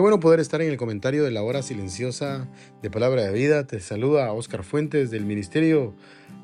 [0.00, 2.48] Qué bueno poder estar en el comentario de la hora silenciosa
[2.80, 3.66] de Palabra de Vida.
[3.66, 5.92] Te saluda Oscar Fuentes del Ministerio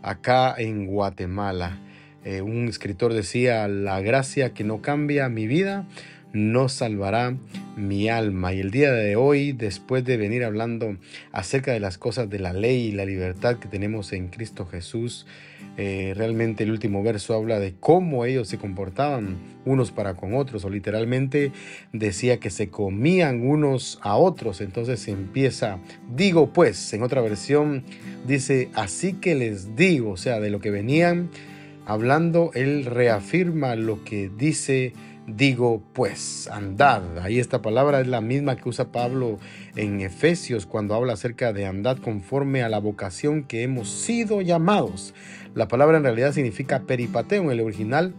[0.02, 1.78] acá en Guatemala.
[2.22, 5.86] Eh, un escritor decía, la gracia que no cambia mi vida
[6.34, 7.34] no salvará
[7.78, 8.52] mi alma.
[8.52, 10.98] Y el día de hoy, después de venir hablando
[11.32, 15.26] acerca de las cosas de la ley y la libertad que tenemos en Cristo Jesús,
[15.76, 20.64] eh, realmente el último verso habla de cómo ellos se comportaban unos para con otros,
[20.64, 21.52] o literalmente
[21.92, 24.60] decía que se comían unos a otros.
[24.60, 25.78] Entonces empieza,
[26.14, 27.84] digo pues, en otra versión
[28.26, 31.28] dice, así que les digo, o sea, de lo que venían
[31.84, 34.92] hablando, él reafirma lo que dice
[35.26, 37.18] digo pues, andad.
[37.18, 39.38] Ahí esta palabra es la misma que usa Pablo
[39.74, 45.14] en Efesios cuando habla acerca de andad conforme a la vocación que hemos sido llamados.
[45.54, 48.14] La palabra en realidad significa peripateo en el original.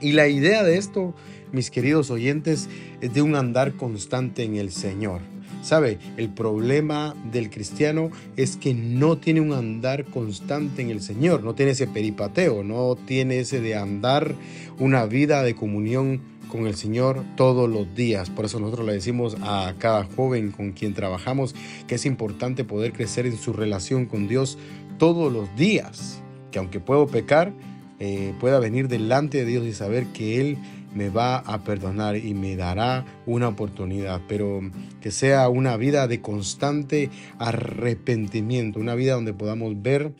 [0.00, 1.14] Y la idea de esto,
[1.50, 2.68] mis queridos oyentes,
[3.00, 5.20] es de un andar constante en el Señor.
[5.68, 5.98] ¿Sabe?
[6.16, 11.54] El problema del cristiano es que no tiene un andar constante en el Señor, no
[11.54, 14.34] tiene ese peripateo, no tiene ese de andar
[14.78, 18.30] una vida de comunión con el Señor todos los días.
[18.30, 21.54] Por eso nosotros le decimos a cada joven con quien trabajamos
[21.86, 24.56] que es importante poder crecer en su relación con Dios
[24.96, 26.22] todos los días.
[26.50, 27.52] Que aunque puedo pecar,
[28.00, 30.56] eh, pueda venir delante de Dios y saber que Él
[30.94, 34.60] me va a perdonar y me dará una oportunidad, pero
[35.00, 40.12] que sea una vida de constante arrepentimiento, una vida donde podamos ver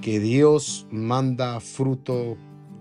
[0.00, 2.36] que Dios manda fruto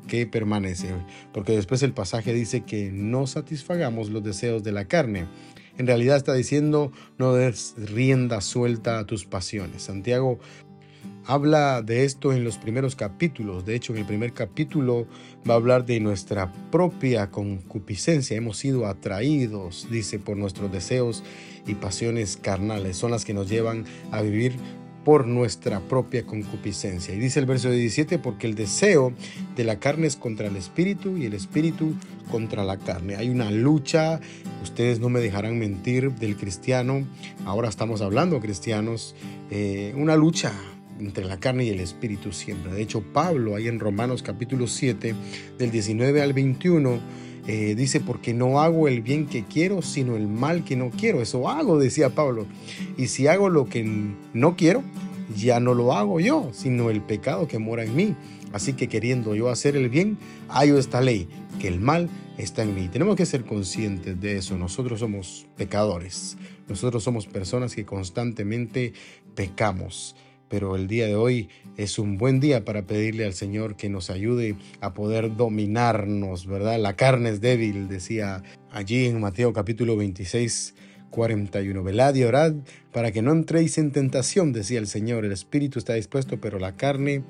[0.08, 0.94] que permanece,
[1.32, 5.26] porque después el pasaje dice que no satisfagamos los deseos de la carne.
[5.78, 9.84] En realidad está diciendo no des rienda suelta a tus pasiones.
[9.84, 10.40] Santiago
[11.26, 13.66] habla de esto en los primeros capítulos.
[13.66, 15.08] De hecho, en el primer capítulo
[15.50, 18.38] va a hablar de nuestra propia concupiscencia.
[18.38, 21.24] Hemos sido atraídos, dice, por nuestros deseos
[21.68, 22.98] y pasiones carnales.
[22.98, 24.54] Son las que nos llevan a vivir
[25.04, 27.14] por nuestra propia concupiscencia.
[27.14, 29.14] Y dice el verso 17, porque el deseo
[29.56, 31.94] de la carne es contra el espíritu y el espíritu
[32.32, 33.16] contra la carne.
[33.16, 34.22] Hay una lucha,
[34.62, 37.06] ustedes no me dejarán mentir, del cristiano.
[37.46, 39.16] Ahora estamos hablando cristianos,
[39.52, 40.54] eh, una lucha
[41.00, 42.74] entre la carne y el espíritu siempre.
[42.74, 45.16] De hecho, Pablo, ahí en Romanos capítulo 7,
[45.58, 47.00] del 19 al 21,
[47.46, 51.22] eh, dice, porque no hago el bien que quiero, sino el mal que no quiero.
[51.22, 52.46] Eso hago, decía Pablo.
[52.98, 53.84] Y si hago lo que
[54.34, 54.84] no quiero,
[55.36, 58.16] ya no lo hago yo, sino el pecado que mora en mí.
[58.54, 60.18] Así que queriendo yo hacer el bien,
[60.48, 61.28] hallo esta ley,
[61.60, 62.88] que el mal está en mí.
[62.88, 64.58] Tenemos que ser conscientes de eso.
[64.58, 66.38] Nosotros somos pecadores.
[66.70, 68.94] Nosotros somos personas que constantemente
[69.36, 70.16] pecamos
[70.54, 74.12] pero el día de hoy es un buen día para pedirle al Señor que nos
[74.12, 76.80] ayude a poder dominarnos, ¿verdad?
[76.80, 80.76] La carne es débil, decía allí en Mateo capítulo 26.
[81.10, 81.84] 41.
[81.84, 82.54] Velad y orad
[82.92, 85.26] para que no entréis en tentación, decía el Señor.
[85.26, 87.24] El espíritu está dispuesto, pero la carne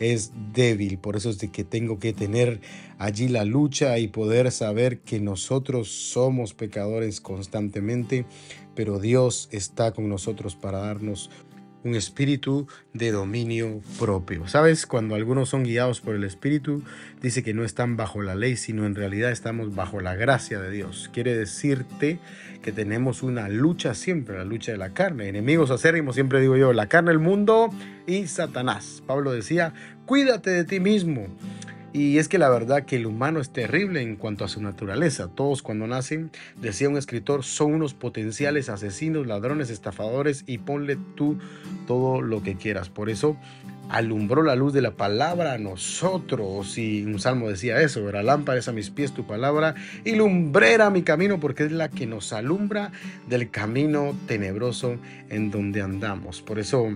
[0.00, 0.98] es débil.
[0.98, 2.60] Por eso es de que tengo que tener
[2.98, 8.26] allí la lucha y poder saber que nosotros somos pecadores constantemente,
[8.74, 11.30] pero Dios está con nosotros para darnos
[11.84, 14.48] un espíritu de dominio propio.
[14.48, 14.86] ¿Sabes?
[14.86, 16.82] Cuando algunos son guiados por el espíritu,
[17.22, 20.70] dice que no están bajo la ley, sino en realidad estamos bajo la gracia de
[20.70, 21.10] Dios.
[21.12, 22.18] Quiere decirte
[22.62, 25.28] que tenemos una lucha siempre, la lucha de la carne.
[25.28, 27.70] Enemigos acérrimos, siempre digo yo, la carne, el mundo
[28.06, 29.02] y Satanás.
[29.06, 29.72] Pablo decía,
[30.06, 31.28] cuídate de ti mismo.
[31.92, 35.28] Y es que la verdad que el humano es terrible en cuanto a su naturaleza.
[35.28, 36.30] Todos cuando nacen,
[36.60, 41.38] decía un escritor, son unos potenciales asesinos, ladrones, estafadores y ponle tú
[41.86, 42.90] todo lo que quieras.
[42.90, 43.38] Por eso
[43.88, 46.76] alumbró la luz de la palabra a nosotros.
[46.76, 49.74] Y un salmo decía eso, era lámpara a mis pies tu palabra
[50.04, 52.92] y lumbrera mi camino porque es la que nos alumbra
[53.28, 54.96] del camino tenebroso
[55.30, 56.42] en donde andamos.
[56.42, 56.88] Por eso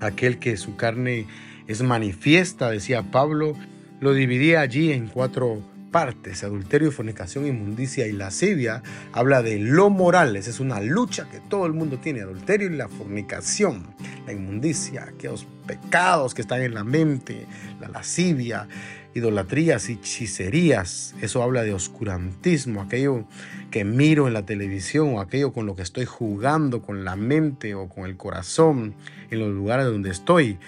[0.00, 1.26] aquel que su carne
[1.66, 3.54] es manifiesta, decía Pablo,
[4.00, 8.82] lo dividía allí en cuatro partes, adulterio, fornicación, inmundicia y lascivia,
[9.12, 10.36] habla de lo moral.
[10.36, 13.86] Esa es una lucha que todo el mundo tiene, adulterio y la fornicación,
[14.26, 17.46] la inmundicia, aquellos pecados que están en la mente,
[17.80, 18.68] la lascivia,
[19.14, 21.14] idolatrías y hechicerías.
[21.20, 23.24] Eso habla de oscurantismo, aquello
[23.70, 27.74] que miro en la televisión o aquello con lo que estoy jugando con la mente
[27.74, 28.94] o con el corazón
[29.30, 30.58] en los lugares donde estoy.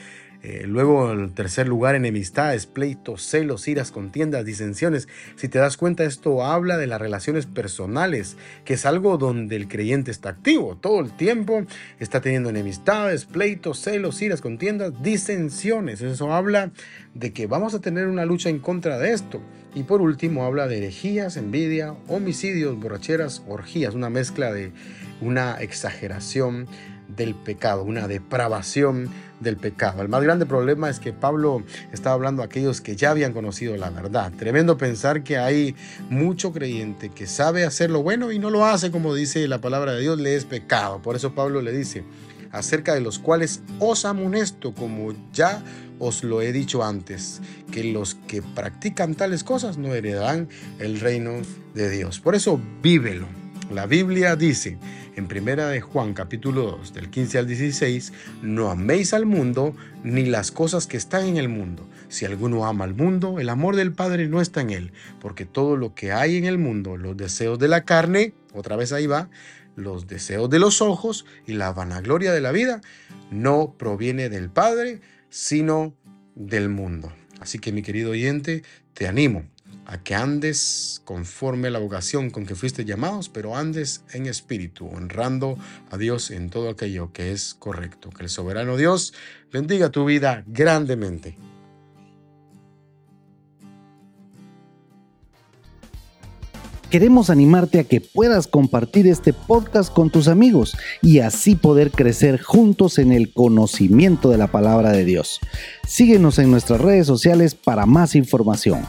[0.42, 5.06] Eh, luego, el tercer lugar, enemistades, pleitos, celos, iras, contiendas, disensiones.
[5.36, 9.68] Si te das cuenta, esto habla de las relaciones personales, que es algo donde el
[9.68, 10.76] creyente está activo.
[10.76, 11.64] Todo el tiempo
[12.00, 16.00] está teniendo enemistades, pleitos, celos, iras, contiendas, disensiones.
[16.00, 16.72] Eso habla
[17.14, 19.40] de que vamos a tener una lucha en contra de esto.
[19.74, 24.72] Y por último, habla de herejías, envidia, homicidios, borracheras, orgías, una mezcla de
[25.20, 26.66] una exageración
[27.08, 29.10] del pecado, una depravación
[29.40, 30.02] del pecado.
[30.02, 31.62] El más grande problema es que Pablo
[31.92, 34.32] estaba hablando a aquellos que ya habían conocido la verdad.
[34.38, 35.74] Tremendo pensar que hay
[36.08, 39.92] mucho creyente que sabe hacer lo bueno y no lo hace como dice la palabra
[39.92, 41.02] de Dios, le es pecado.
[41.02, 42.04] Por eso Pablo le dice,
[42.52, 45.62] acerca de los cuales os amonesto, como ya
[45.98, 47.40] os lo he dicho antes,
[47.70, 50.48] que los que practican tales cosas no heredarán
[50.78, 51.32] el reino
[51.74, 52.20] de Dios.
[52.20, 53.26] Por eso vívelo.
[53.72, 54.78] La Biblia dice,
[55.14, 58.12] en primera de Juan capítulo 2 del 15 al 16,
[58.42, 61.86] no améis al mundo ni las cosas que están en el mundo.
[62.08, 65.76] Si alguno ama al mundo, el amor del Padre no está en él, porque todo
[65.76, 69.28] lo que hay en el mundo, los deseos de la carne, otra vez ahí va,
[69.76, 72.80] los deseos de los ojos y la vanagloria de la vida,
[73.30, 75.94] no proviene del Padre, sino
[76.34, 77.12] del mundo.
[77.40, 78.62] Así que mi querido oyente,
[78.94, 79.44] te animo
[79.86, 84.86] a que andes conforme a la vocación con que fuiste llamados, pero andes en espíritu,
[84.86, 85.58] honrando
[85.90, 88.10] a Dios en todo aquello que es correcto.
[88.10, 89.14] Que el soberano Dios
[89.52, 91.36] bendiga tu vida grandemente.
[96.92, 102.38] Queremos animarte a que puedas compartir este podcast con tus amigos y así poder crecer
[102.42, 105.40] juntos en el conocimiento de la palabra de Dios.
[105.88, 108.82] Síguenos en nuestras redes sociales para más información.